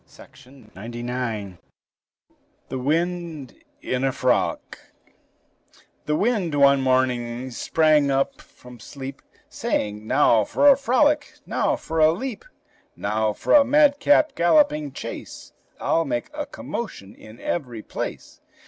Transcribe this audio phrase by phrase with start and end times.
[0.17, 1.57] REGINALD HEBER
[2.69, 3.53] THE WIND
[3.83, 4.79] IN A FROLIC
[6.07, 11.33] The wind one morning sprang up from sleep, Saying, "Now for a frolic!
[11.45, 12.43] now for a leap!
[12.95, 15.53] Now for a madcap galloping chase!
[15.79, 18.41] I'll make a commotion in every place!"